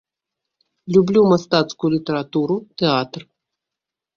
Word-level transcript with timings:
Люблю 0.95 1.21
мастацкую 1.33 1.89
літаратуру, 1.97 2.55
тэатр. 2.83 3.21